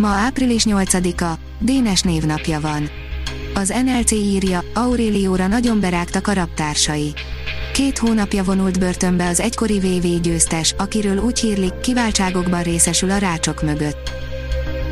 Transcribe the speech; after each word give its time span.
Ma 0.00 0.08
április 0.08 0.64
8-a, 0.68 1.38
Dénes 1.58 2.02
névnapja 2.02 2.60
van. 2.60 2.88
Az 3.54 3.74
NLC 3.84 4.10
írja, 4.10 4.64
Aurélióra 4.74 5.46
nagyon 5.46 5.80
berágtak 5.80 6.26
a 6.26 6.32
raptársai. 6.32 7.12
Két 7.72 7.98
hónapja 7.98 8.44
vonult 8.44 8.78
börtönbe 8.78 9.28
az 9.28 9.40
egykori 9.40 9.78
VV 9.78 10.20
győztes, 10.20 10.74
akiről 10.78 11.16
úgy 11.16 11.38
hírlik, 11.38 11.80
kiváltságokban 11.80 12.62
részesül 12.62 13.10
a 13.10 13.18
rácsok 13.18 13.62
mögött. 13.62 14.10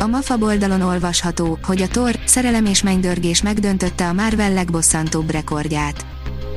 A 0.00 0.06
MAFA 0.06 0.36
oldalon 0.40 0.80
olvasható, 0.80 1.58
hogy 1.62 1.82
a 1.82 1.88
Thor, 1.88 2.18
szerelem 2.24 2.66
és 2.66 2.82
mennydörgés 2.82 3.42
megdöntötte 3.42 4.08
a 4.08 4.12
Marvel 4.12 4.52
legbosszantóbb 4.52 5.30
rekordját. 5.30 6.06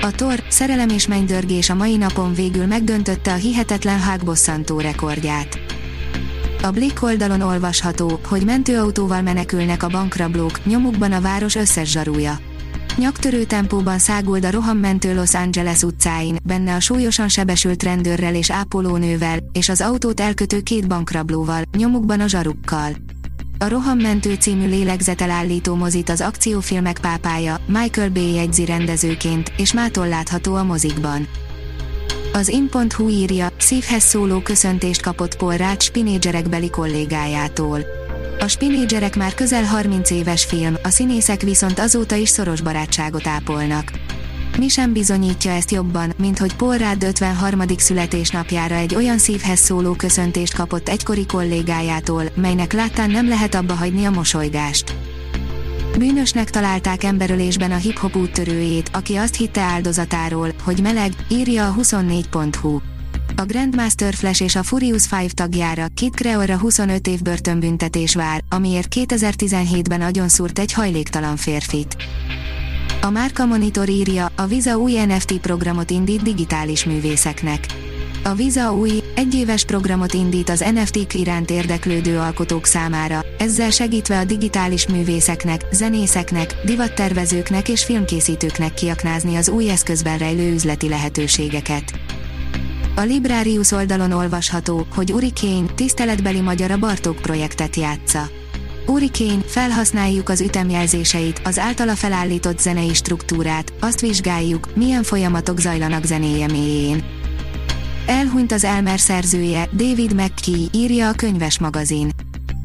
A 0.01 0.11
Thor, 0.11 0.43
szerelem 0.49 0.89
és 0.89 1.07
mennydörgés 1.07 1.69
a 1.69 1.75
mai 1.75 1.97
napon 1.97 2.33
végül 2.33 2.65
megdöntötte 2.65 3.31
a 3.31 3.35
hihetetlen 3.35 3.99
hágbosszantó 3.99 4.79
rekordját. 4.79 5.72
A 6.63 6.71
Blick 6.71 7.03
oldalon 7.03 7.41
olvasható, 7.41 8.19
hogy 8.27 8.45
mentőautóval 8.45 9.21
menekülnek 9.21 9.83
a 9.83 9.87
bankrablók, 9.87 10.65
nyomukban 10.65 11.11
a 11.11 11.21
város 11.21 11.55
összes 11.55 11.91
zsarúja. 11.91 12.39
Nyaktörő 12.97 13.43
tempóban 13.43 13.99
száguld 13.99 14.45
a 14.45 14.51
rohammentő 14.51 15.15
Los 15.15 15.33
Angeles 15.33 15.81
utcáin, 15.81 16.37
benne 16.43 16.75
a 16.75 16.79
súlyosan 16.79 17.29
sebesült 17.29 17.83
rendőrrel 17.83 18.35
és 18.35 18.51
ápolónővel, 18.51 19.37
és 19.51 19.69
az 19.69 19.81
autót 19.81 20.19
elkötő 20.19 20.61
két 20.61 20.87
bankrablóval, 20.87 21.61
nyomukban 21.77 22.19
a 22.19 22.27
zsarukkal. 22.27 22.91
A 23.57 23.67
Rohammentő 23.67 24.33
című 24.33 24.67
lélegzetelállító 24.67 25.75
mozit 25.75 26.09
az 26.09 26.21
akciófilmek 26.21 26.99
pápája, 26.99 27.57
Michael 27.67 28.09
Bay 28.09 28.33
jegyzi 28.33 28.65
rendezőként, 28.65 29.51
és 29.57 29.73
mától 29.73 30.07
látható 30.07 30.55
a 30.55 30.63
mozikban. 30.63 31.27
Az 32.33 32.47
in.hu 32.47 33.09
írja, 33.09 33.47
szívhez 33.73 34.03
szóló 34.03 34.39
köszöntést 34.39 35.01
kapott 35.01 35.35
Paul 35.35 35.57
Rács 35.57 35.83
spinédzserekbeli 35.83 36.69
kollégájától. 36.69 37.79
A 38.39 38.47
spinédzserek 38.47 39.15
már 39.15 39.33
közel 39.33 39.63
30 39.63 40.11
éves 40.11 40.45
film, 40.45 40.75
a 40.83 40.89
színészek 40.89 41.41
viszont 41.41 41.79
azóta 41.79 42.15
is 42.15 42.29
szoros 42.29 42.61
barátságot 42.61 43.27
ápolnak. 43.27 43.91
Mi 44.57 44.67
sem 44.67 44.93
bizonyítja 44.93 45.51
ezt 45.51 45.71
jobban, 45.71 46.13
mint 46.17 46.39
hogy 46.39 46.55
Paul 46.55 46.77
Rudd 46.77 47.05
53. 47.05 47.61
születésnapjára 47.77 48.75
egy 48.75 48.95
olyan 48.95 49.17
szívhez 49.17 49.59
szóló 49.59 49.93
köszöntést 49.93 50.53
kapott 50.53 50.89
egykori 50.89 51.25
kollégájától, 51.25 52.23
melynek 52.35 52.73
láttán 52.73 53.09
nem 53.09 53.27
lehet 53.27 53.55
abba 53.55 53.73
hagyni 53.73 54.05
a 54.05 54.11
mosolygást. 54.11 54.95
Bűnösnek 55.97 56.49
találták 56.49 57.03
emberölésben 57.03 57.71
a 57.71 57.77
hip-hop 57.77 58.15
úttörőjét, 58.15 58.89
aki 58.93 59.15
azt 59.15 59.35
hitte 59.35 59.61
áldozatáról, 59.61 60.51
hogy 60.63 60.81
meleg, 60.81 61.11
írja 61.29 61.67
a 61.67 61.75
24.hu. 61.81 62.92
A 63.35 63.45
Grandmaster 63.45 64.13
Flash 64.13 64.41
és 64.41 64.55
a 64.55 64.63
Furious 64.63 65.03
5 65.23 65.33
tagjára, 65.33 65.85
Kid 65.93 66.13
Creorra 66.13 66.57
25 66.57 67.07
év 67.07 67.21
börtönbüntetés 67.21 68.15
vár, 68.15 68.43
amiért 68.49 68.87
2017-ben 68.95 70.01
agyonszúrt 70.01 70.59
egy 70.59 70.73
hajléktalan 70.73 71.35
férfit. 71.35 71.95
A 73.01 73.09
Márka 73.09 73.45
Monitor 73.45 73.89
írja, 73.89 74.31
a 74.35 74.45
Visa 74.45 74.77
új 74.77 74.93
NFT 75.05 75.37
programot 75.37 75.91
indít 75.91 76.21
digitális 76.21 76.85
művészeknek. 76.85 77.65
A 78.23 78.33
Visa 78.33 78.73
új, 78.73 78.91
egyéves 79.15 79.65
programot 79.65 80.13
indít 80.13 80.49
az 80.49 80.65
NFT-k 80.73 81.13
iránt 81.13 81.51
érdeklődő 81.51 82.17
alkotók 82.17 82.65
számára, 82.65 83.25
ezzel 83.37 83.69
segítve 83.69 84.19
a 84.19 84.25
digitális 84.25 84.87
művészeknek, 84.87 85.65
zenészeknek, 85.71 86.55
divattervezőknek 86.65 87.69
és 87.69 87.83
filmkészítőknek 87.83 88.73
kiaknázni 88.73 89.35
az 89.35 89.49
új 89.49 89.69
eszközben 89.69 90.17
rejlő 90.17 90.53
üzleti 90.53 90.89
lehetőségeket. 90.89 91.93
A 92.95 93.01
Librarius 93.01 93.71
oldalon 93.71 94.11
olvasható, 94.11 94.87
hogy 94.95 95.13
Uri 95.13 95.33
Kane 95.41 95.65
tiszteletbeli 95.75 96.41
magyar 96.41 96.71
a 96.71 96.77
Bartók 96.77 97.15
projektet 97.15 97.75
játsza. 97.75 98.29
Uri 98.85 99.09
Kane, 99.17 99.41
felhasználjuk 99.45 100.29
az 100.29 100.41
ütemjelzéseit, 100.41 101.41
az 101.43 101.59
általa 101.59 101.95
felállított 101.95 102.59
zenei 102.59 102.93
struktúrát, 102.93 103.73
azt 103.79 104.01
vizsgáljuk, 104.01 104.75
milyen 104.75 105.03
folyamatok 105.03 105.59
zajlanak 105.59 106.03
zenéje 106.03 106.47
mélyén. 106.47 107.03
Elhunyt 108.05 108.51
az 108.51 108.63
Elmer 108.63 108.99
szerzője, 108.99 109.69
David 109.75 110.13
McKee, 110.13 110.67
írja 110.71 111.09
a 111.09 111.13
könyves 111.13 111.59
magazin. 111.59 112.09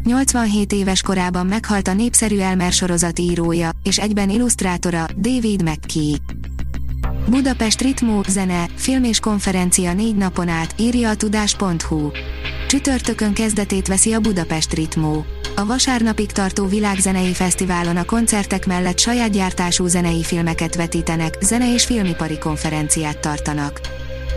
87 0.05 0.72
éves 0.72 1.03
korában 1.03 1.47
meghalt 1.47 1.89
a 1.89 1.93
népszerű 1.93 2.39
Elmer 2.39 2.72
sorozat 2.72 3.19
írója, 3.19 3.71
és 3.83 3.99
egyben 3.99 4.31
illusztrátora, 4.31 5.06
David 5.16 5.62
McKee. 5.62 6.16
Budapest 7.31 7.81
Ritmó, 7.81 8.22
zene, 8.28 8.69
film 8.75 9.05
és 9.05 9.21
konferencia 9.21 9.93
négy 9.93 10.16
napon 10.16 10.49
át, 10.49 10.75
írja 10.78 11.09
a 11.09 11.16
tudás.hu. 11.16 12.11
Csütörtökön 12.69 13.33
kezdetét 13.33 13.87
veszi 13.87 14.12
a 14.12 14.21
Budapest 14.21 14.72
Ritmó. 14.72 15.25
A 15.56 15.66
vasárnapig 15.66 16.33
tartó 16.33 16.66
világzenei 16.66 17.33
fesztiválon 17.33 17.97
a 17.97 18.05
koncertek 18.05 18.66
mellett 18.66 18.99
saját 18.99 19.31
gyártású 19.31 19.87
zenei 19.87 20.22
filmeket 20.22 20.75
vetítenek, 20.75 21.39
zene 21.41 21.72
és 21.72 21.84
filmipari 21.84 22.39
konferenciát 22.39 23.19
tartanak. 23.19 23.81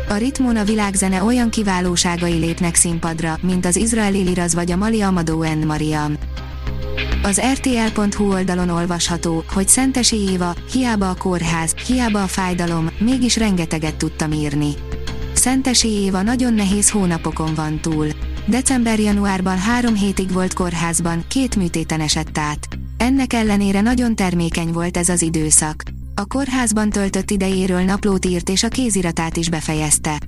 A 0.10 0.14
ritmon 0.14 0.56
a 0.56 0.64
világzene 0.64 1.24
olyan 1.24 1.50
kiválóságai 1.50 2.38
lépnek 2.38 2.76
színpadra, 2.76 3.38
mint 3.42 3.66
az 3.66 3.76
izraeli 3.76 4.22
liraz 4.22 4.54
vagy 4.54 4.72
a 4.72 4.76
mali 4.76 5.02
Amadou 5.02 5.44
N. 5.44 5.66
Mariam. 5.66 6.18
Az 7.24 7.42
RTL.hu 7.54 8.32
oldalon 8.32 8.70
olvasható, 8.70 9.44
hogy 9.54 9.68
Szentesi 9.68 10.16
Éva, 10.16 10.56
hiába 10.72 11.10
a 11.10 11.16
kórház, 11.16 11.72
hiába 11.72 12.24
a 12.24 12.28
fájdalom, 12.28 12.90
mégis 13.00 13.38
rengeteget 13.38 13.96
tudtam 13.96 14.32
írni. 14.32 14.74
Szentesi 15.34 15.88
Éva 15.88 16.22
nagyon 16.22 16.54
nehéz 16.54 16.90
hónapokon 16.90 17.54
van 17.54 17.80
túl. 17.80 18.08
December-januárban 18.46 19.58
három 19.58 19.96
hétig 19.96 20.32
volt 20.32 20.54
kórházban, 20.54 21.24
két 21.28 21.56
műtéten 21.56 22.00
esett 22.00 22.38
át. 22.38 22.68
Ennek 22.98 23.34
ellenére 23.34 23.82
nagyon 23.82 24.16
termékeny 24.16 24.72
volt 24.72 24.98
ez 24.98 25.10
az 25.10 25.22
időszak. 25.22 25.84
A 26.16 26.26
kórházban 26.26 26.90
töltött 26.90 27.32
idejéről 27.32 27.82
naplót 27.82 28.26
írt 28.26 28.50
és 28.50 28.64
a 28.64 28.68
kéziratát 28.68 29.38
is 29.38 29.50
befejezte. 29.50 30.20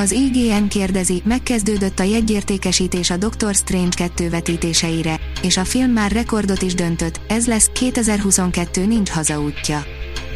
Az 0.00 0.12
IGN 0.12 0.66
kérdezi, 0.68 1.22
megkezdődött 1.24 1.98
a 1.98 2.02
jegyértékesítés 2.02 3.10
a 3.10 3.16
Doctor 3.16 3.54
Strange 3.54 3.96
2 3.96 4.30
vetítéseire, 4.30 5.20
és 5.42 5.56
a 5.56 5.64
film 5.64 5.90
már 5.90 6.12
rekordot 6.12 6.62
is 6.62 6.74
döntött, 6.74 7.20
ez 7.28 7.46
lesz 7.46 7.70
2022 7.72 8.86
nincs 8.86 9.10
hazaútja. 9.10 9.84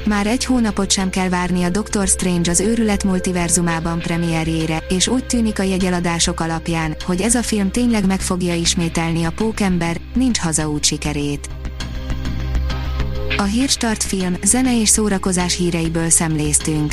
Már 0.07 0.27
egy 0.27 0.45
hónapot 0.45 0.91
sem 0.91 1.11
kell 1.11 1.29
várni 1.29 1.63
a 1.63 1.71
Doctor 1.71 2.07
Strange 2.07 2.51
az 2.51 2.61
őrület 2.61 3.05
multiverzumában 3.05 3.99
premierjére, 3.99 4.83
és 4.89 5.09
úgy 5.09 5.27
tűnik 5.27 5.59
a 5.59 5.63
jegyeladások 5.63 6.41
alapján, 6.41 6.97
hogy 7.05 7.21
ez 7.21 7.35
a 7.35 7.43
film 7.43 7.71
tényleg 7.71 8.07
meg 8.07 8.21
fogja 8.21 8.55
ismételni 8.55 9.25
a 9.25 9.33
Pókember, 9.33 10.01
nincs 10.15 10.39
hazaút 10.39 10.85
sikerét. 10.85 11.49
A 13.37 13.43
Hírstart 13.43 14.03
film, 14.03 14.37
zene 14.43 14.81
és 14.81 14.89
szórakozás 14.89 15.57
híreiből 15.57 16.11
szemléztünk. 16.11 16.93